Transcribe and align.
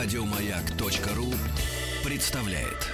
Радиомаяк.ру 0.00 1.26
представляет. 2.08 2.86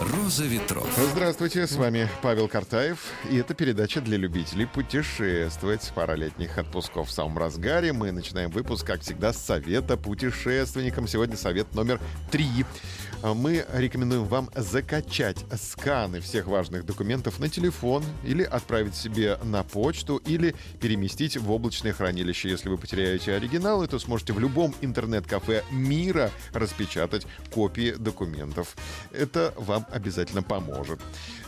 Роза 0.00 0.44
ветров. 0.44 0.88
Здравствуйте, 0.96 1.66
с 1.66 1.74
вами 1.74 2.08
Павел 2.22 2.46
Картаев. 2.46 3.00
И 3.28 3.36
это 3.36 3.54
передача 3.54 4.00
для 4.00 4.18
любителей 4.18 4.66
путешествовать. 4.66 5.90
Пара 5.92 6.12
летних 6.12 6.56
отпусков 6.56 7.08
в 7.08 7.10
самом 7.10 7.36
разгаре. 7.36 7.92
Мы 7.92 8.12
начинаем 8.12 8.50
выпуск, 8.50 8.86
как 8.86 9.00
всегда, 9.00 9.32
с 9.32 9.44
совета 9.44 9.96
путешественникам. 9.96 11.08
Сегодня 11.08 11.36
совет 11.36 11.74
номер 11.74 12.00
три. 12.30 12.64
Мы 13.22 13.64
рекомендуем 13.72 14.24
вам 14.24 14.50
закачать 14.56 15.44
сканы 15.56 16.20
всех 16.20 16.48
важных 16.48 16.84
документов 16.84 17.38
на 17.38 17.48
телефон 17.48 18.02
или 18.24 18.42
отправить 18.42 18.96
себе 18.96 19.38
на 19.44 19.62
почту 19.62 20.16
или 20.16 20.56
переместить 20.80 21.36
в 21.36 21.50
облачное 21.52 21.92
хранилище. 21.92 22.50
Если 22.50 22.68
вы 22.68 22.78
потеряете 22.78 23.34
оригиналы, 23.34 23.86
то 23.86 24.00
сможете 24.00 24.32
в 24.32 24.40
любом 24.40 24.74
интернет-кафе 24.80 25.62
мира 25.70 26.32
распечатать 26.52 27.26
копии 27.54 27.92
документов. 27.92 28.76
Это 29.12 29.54
вам 29.56 29.86
обязательно 29.92 30.42
поможет. 30.42 30.98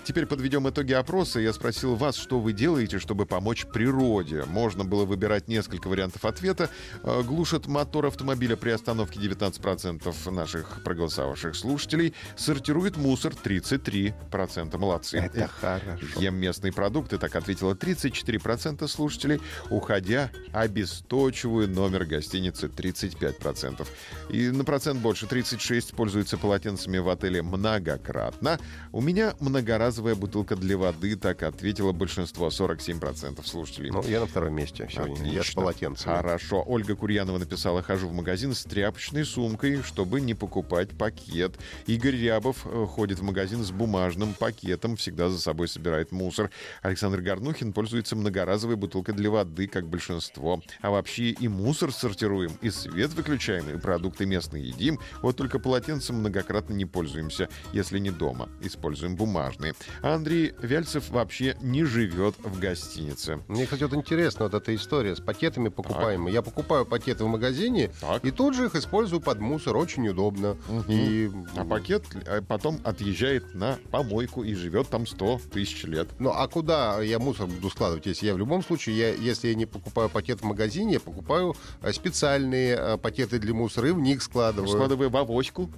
Теперь 0.04 0.27
подведем 0.27 0.68
итоги 0.68 0.93
опроса. 0.93 1.41
Я 1.41 1.52
спросил 1.54 1.96
вас, 1.96 2.15
что 2.16 2.38
вы 2.38 2.52
делаете, 2.52 2.98
чтобы 2.98 3.24
помочь 3.24 3.65
природе. 3.65 4.45
Можно 4.45 4.84
было 4.84 5.06
выбирать 5.06 5.48
несколько 5.48 5.88
вариантов 5.88 6.27
ответа. 6.27 6.68
Э, 7.02 7.23
глушат 7.23 7.66
мотор 7.66 8.06
автомобиля 8.06 8.56
при 8.56 8.70
остановке 8.70 9.18
19% 9.18 10.30
наших 10.30 10.84
проголосовавших 10.84 11.56
слушателей. 11.64 12.12
Сортирует 12.36 12.98
мусор 12.98 13.32
33%. 13.32 14.76
Молодцы. 14.76 15.16
Это 15.16 15.48
хорошо. 15.48 16.20
Ем 16.20 16.34
местные 16.34 16.73
продукты, 16.74 17.16
так 17.16 17.34
ответило 17.37 17.73
34% 17.74 18.87
слушателей. 18.87 19.40
Уходя, 19.70 20.30
обесточиваю 20.52 21.68
номер 21.68 22.04
гостиницы 22.04 22.66
35%. 22.66 23.87
И 24.29 24.51
на 24.51 24.65
процент 24.65 25.01
больше 25.01 25.26
36 25.26 25.95
пользуются 25.95 26.37
полотенцами 26.37 26.98
в 26.98 27.09
отеле 27.09 27.40
многократно. 27.42 28.60
У 28.92 29.01
меня 29.01 29.35
многоразовая 29.40 30.16
бутылка 30.16 30.57
для 30.57 30.76
воды, 30.76 31.16
так 31.16 31.42
ответило 31.45 31.92
большинство, 31.92 32.48
47% 32.48 33.42
слушателей. 33.46 33.90
Ну, 33.90 34.02
я 34.02 34.20
на 34.20 34.26
втором 34.26 34.54
месте 34.54 34.87
сегодня. 34.92 35.24
Я 35.24 35.38
с 35.38 35.45
Отлично. 35.45 35.62
полотенцем. 35.62 36.12
Хорошо. 36.12 36.62
Ольга 36.66 36.95
Курьянова 36.95 37.38
написала, 37.38 37.82
хожу 37.82 38.09
в 38.09 38.12
магазин 38.12 38.52
с 38.52 38.65
тряпочной 38.65 39.24
сумкой, 39.24 39.82
чтобы 39.82 40.20
не 40.20 40.35
покупать 40.35 40.90
пакет. 40.90 41.54
Игорь 41.87 42.16
Рябов 42.16 42.66
э, 42.66 42.87
ходит 42.87 43.19
в 43.19 43.23
магазин 43.23 43.63
с 43.63 43.71
бумажным 43.71 44.35
пакетом, 44.35 44.97
всегда 44.97 45.29
за 45.29 45.41
собой 45.41 45.69
собирает 45.69 46.13
мусор. 46.13 46.51
Александр 46.83 47.21
Горнухин 47.21 47.73
пользуется 47.73 48.16
многоразовой 48.16 48.77
бутылкой 48.77 49.15
для 49.15 49.30
воды, 49.30 49.66
как 49.66 49.88
большинство. 49.88 50.63
А 50.80 50.91
вообще 50.91 51.30
и 51.30 51.49
мусор 51.49 51.93
сортируем, 51.93 52.52
и 52.60 52.71
свет 52.71 53.13
выключаем, 53.15 53.69
и 53.71 53.79
продукты 53.79 54.27
местные 54.27 54.65
едим. 54.69 54.99
Вот 55.23 55.37
только 55.37 55.59
полотенцем 55.59 56.16
многократно 56.16 56.75
не 56.75 56.85
пользуемся, 56.85 57.49
если 57.73 57.99
не 57.99 58.10
дома. 58.10 58.49
Используем 58.60 59.16
бумажные. 59.16 59.75
А 60.02 60.15
Андрей 60.15 60.55
Вяльцев 60.60 61.10
вообще 61.10 61.57
не 61.60 61.85
живет 61.85 62.35
в 62.38 62.59
гостинице. 62.59 63.41
Мне, 63.49 63.65
кстати, 63.65 63.82
вот 63.82 63.95
интересно 63.95 64.44
вот 64.44 64.55
эта 64.55 64.75
история 64.75 65.16
с 65.16 65.21
пакетами 65.21 65.69
покупаемыми. 65.69 66.31
Я 66.31 66.43
покупаю 66.43 66.84
пакеты 66.87 67.25
в 67.25 67.28
магазине 67.28 67.91
Так. 68.00 68.25
и 68.25 68.31
тут 68.31 68.55
же 68.55 68.66
их 68.66 68.75
использую 68.75 69.21
под 69.21 69.41
мусор. 69.41 69.77
Очень 69.77 70.09
удобно. 70.09 70.56
И 70.88 71.31
А 71.56 71.64
пакет 71.64 72.04
э, 72.26 72.42
потом 72.42 72.81
отъезжает 72.84 73.54
на 73.54 73.78
помойку 73.91 74.42
и 74.42 74.54
живет 74.54 74.88
там 74.88 75.06
100 75.06 75.41
тысяч 75.53 75.84
лет. 75.84 76.09
Ну, 76.19 76.31
а 76.31 76.47
куда 76.48 77.00
я 77.00 77.19
мусор 77.19 77.46
буду 77.46 77.70
складывать, 77.70 78.06
если 78.06 78.26
я 78.26 78.34
в 78.34 78.38
любом 78.38 78.62
случае, 78.62 78.96
я, 78.96 79.14
если 79.14 79.48
я 79.48 79.54
не 79.54 79.66
покупаю 79.66 80.08
пакет 80.08 80.41
в 80.41 80.44
магазине, 80.44 80.94
я 80.94 81.00
покупаю 81.00 81.54
э, 81.82 81.92
специальные 81.92 82.76
э, 82.76 82.98
пакеты 82.98 83.38
для 83.38 83.54
мусора 83.54 83.88
и 83.88 83.92
в 83.92 84.00
них 84.00 84.22
складываю. 84.22 84.69
Складывая 84.69 85.08
в 85.08 85.16
авоську. 85.16 85.70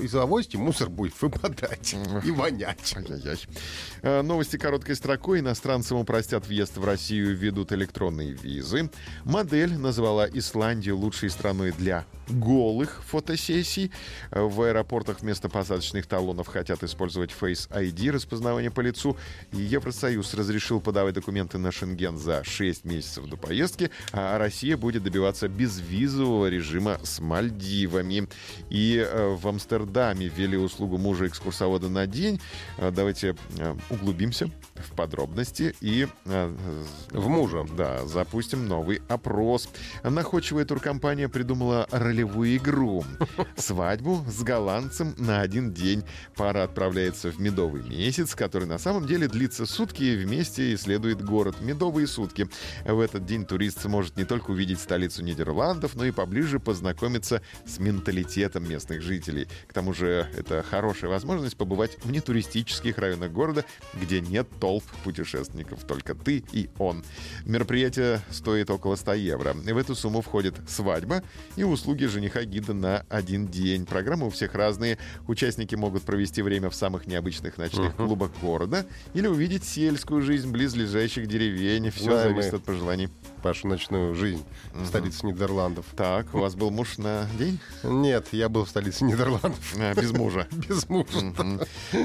Из 0.00 0.14
авоськи 0.14 0.56
мусор 0.56 0.88
будет 0.88 1.20
выпадать 1.20 1.94
и 2.24 2.30
вонять. 2.30 2.94
Ай-яй-яй. 2.96 3.38
Э, 4.02 4.22
Новости 4.22 4.56
короткой 4.56 4.96
строкой. 4.96 5.40
Иностранцам 5.40 5.98
упростят 5.98 6.46
въезд 6.46 6.76
в 6.76 6.84
Россию, 6.84 7.36
введут 7.36 7.72
электронные 7.72 8.32
визы. 8.32 8.90
Модель 9.24 9.76
назвала 9.76 10.26
Исландию 10.28 10.96
лучшей 10.96 11.30
страной 11.30 11.72
для 11.72 12.04
голых 12.28 13.02
фотосессий. 13.04 13.92
В 14.30 14.62
аэропортах 14.62 15.20
вместо 15.20 15.48
посадочных 15.48 16.06
талонов 16.06 16.48
хотят 16.48 16.82
использовать 16.82 17.30
Face 17.30 17.68
ID, 17.70 18.10
распознавание 18.10 18.70
по 18.70 18.80
лицу. 18.80 19.16
Евросоюз 19.52 20.34
разрешил 20.34 20.80
подавать 20.80 21.14
документы 21.14 21.58
на 21.58 21.70
Шенген 21.70 22.18
за 22.18 22.42
6 22.44 22.84
месяцев 22.84 23.26
до 23.26 23.36
поездки, 23.36 23.90
а 24.12 24.38
Россия 24.38 24.76
будет 24.76 25.02
добиваться 25.02 25.48
безвизового 25.48 26.48
режима 26.48 26.98
с 27.02 27.20
Мальдивами. 27.20 28.28
И 28.70 28.96
э, 28.96 29.34
в 29.34 29.46
Амстердаме 29.46 29.66
ввели 29.84 30.56
услугу 30.56 30.98
мужа-экскурсовода 30.98 31.88
на 31.88 32.06
день. 32.06 32.40
Э, 32.78 32.90
Давайте 32.90 33.36
э, 33.58 33.76
углубимся 33.90 34.50
в 34.74 34.94
подробности 34.94 35.74
и 35.80 36.06
э, 36.24 36.56
В 37.10 37.28
мужа. 37.28 37.64
да, 37.76 38.06
запустим 38.06 38.66
новый 38.66 39.02
опрос. 39.08 39.68
Находчивая 40.02 40.64
туркомпания 40.64 41.28
придумала 41.28 41.86
ролевую 41.90 42.56
игру. 42.56 43.04
Свадьбу 43.56 44.24
с 44.28 44.42
голландцем 44.42 45.14
на 45.18 45.40
один 45.40 45.72
день. 45.72 46.04
Пара 46.36 46.64
отправляется 46.64 47.30
в 47.30 47.40
медовый 47.40 47.82
месяц, 47.82 48.34
который 48.34 48.66
на 48.68 48.78
самом 48.78 49.06
деле 49.06 49.28
длится 49.28 49.66
сутки 49.66 50.02
и 50.02 50.16
вместе 50.16 50.74
исследует 50.74 51.24
город. 51.24 51.56
Медовые 51.60 52.06
сутки. 52.06 52.48
В 52.84 53.00
этот 53.00 53.24
день 53.26 53.44
турист 53.44 53.82
сможет 53.82 54.16
не 54.16 54.24
только 54.24 54.50
увидеть 54.50 54.80
столицу 54.80 55.22
Нидерландов, 55.22 55.94
но 55.94 56.04
и 56.04 56.10
поближе 56.10 56.60
познакомиться 56.60 57.42
с 57.66 57.78
менталитетом 57.78 58.68
местных 58.68 59.02
жителей. 59.02 59.48
К 59.66 59.72
тому 59.72 59.92
же 59.92 60.28
это 60.36 60.62
хорошая 60.62 61.10
возможность 61.10 61.56
побывать 61.56 61.96
в 62.04 62.10
нетуристических 62.10 62.98
районах 62.98 63.32
города, 63.32 63.64
где 63.94 64.20
нет 64.20 64.48
толп 64.60 64.84
путешественников, 65.04 65.84
только 65.84 66.14
ты 66.14 66.44
и 66.52 66.68
он. 66.78 67.04
Мероприятие 67.44 68.20
стоит 68.30 68.70
около 68.70 68.96
100 68.96 69.14
евро. 69.14 69.52
В 69.54 69.76
эту 69.76 69.94
сумму 69.94 70.20
входит 70.20 70.54
свадьба 70.68 71.22
и 71.56 71.64
услуги 71.64 72.04
жениха-гида 72.04 72.74
на 72.74 73.06
один 73.08 73.48
день. 73.48 73.86
Программы 73.86 74.26
у 74.26 74.30
всех 74.30 74.54
разные. 74.54 74.98
Участники 75.26 75.74
могут 75.74 76.02
провести 76.02 76.42
время 76.42 76.70
в 76.70 76.74
самых 76.74 77.06
необычных 77.06 77.58
ночных 77.58 77.94
клубах 77.96 78.30
города 78.40 78.86
или 79.14 79.26
увидеть 79.26 79.64
сельскую 79.64 80.22
жизнь 80.22 80.50
близлежащих 80.50 81.26
деревень. 81.26 81.90
Все 81.90 82.04
Знаем 82.04 82.34
зависит 82.34 82.54
от 82.54 82.64
пожеланий. 82.64 83.08
Вашу 83.46 83.68
ночную 83.68 84.12
жизнь 84.16 84.42
в 84.74 84.86
столице 84.86 85.24
Нидерландов. 85.24 85.86
Так, 85.94 86.34
у 86.34 86.38
вас 86.38 86.56
был 86.56 86.72
муж 86.72 86.98
на 86.98 87.28
день? 87.38 87.60
Нет, 87.84 88.26
я 88.32 88.48
был 88.48 88.64
в 88.64 88.68
столице 88.68 89.04
Нидерландов. 89.04 89.76
А, 89.78 89.94
без 89.94 90.10
мужа. 90.10 90.48
Без 90.68 90.88
мужа. 90.88 91.32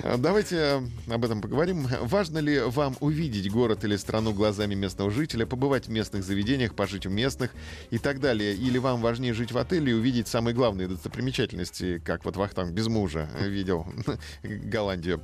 А, 0.04 0.18
Давайте 0.20 0.84
об 1.10 1.26
этом 1.26 1.42
поговорим. 1.42 1.88
Важно 2.02 2.38
ли 2.38 2.60
вам 2.60 2.96
увидеть 3.00 3.50
город 3.52 3.84
или 3.86 3.96
страну 3.96 4.34
глазами 4.34 4.76
местного 4.76 5.10
жителя, 5.10 5.48
побывать 5.48 5.88
в 5.88 5.90
местных 5.90 6.24
заведениях, 6.24 6.76
пожить 6.76 7.08
в 7.08 7.10
местных 7.10 7.50
и 7.90 7.98
так 7.98 8.20
далее? 8.20 8.54
Или 8.54 8.78
вам 8.78 9.02
важнее 9.02 9.34
жить 9.34 9.52
в 9.52 9.58
отеле 9.58 9.94
и 9.94 9.96
увидеть 9.96 10.28
самые 10.28 10.54
главные 10.54 10.88
достопримечательности, 10.88 12.00
как 12.06 12.24
вот 12.24 12.36
Вахтанг 12.38 12.72
без 12.72 12.86
мужа 12.86 13.28
видел 13.40 13.88
Голландию? 14.44 15.22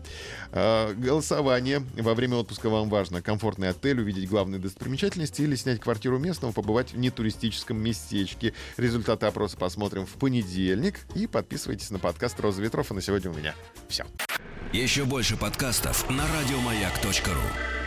А, 0.51 0.95
Голосование. 0.95 1.83
Во 1.95 2.15
время 2.15 2.37
отпуска 2.37 2.69
вам 2.71 2.89
важно 2.89 3.21
комфортный 3.21 3.69
отель, 3.69 4.01
увидеть 4.01 4.27
главные 4.27 4.59
достопримечательности 4.59 5.43
или 5.43 5.55
снять 5.55 5.79
квартиру 5.79 6.06
местного, 6.15 6.53
побывать 6.53 6.93
в 6.93 6.97
нетуристическом 6.97 7.77
местечке. 7.77 8.53
Результаты 8.77 9.25
опроса 9.25 9.57
посмотрим 9.57 10.05
в 10.05 10.13
понедельник. 10.13 10.99
И 11.15 11.27
подписывайтесь 11.27 11.91
на 11.91 11.99
подкаст 11.99 12.39
«Роза 12.39 12.61
ветров». 12.61 12.89
А 12.91 12.93
на 12.93 13.01
сегодня 13.01 13.31
у 13.31 13.33
меня 13.33 13.53
все. 13.89 14.05
Еще 14.71 15.05
больше 15.05 15.35
подкастов 15.35 16.09
на 16.09 16.23
радиомаяк.ру. 16.27 17.86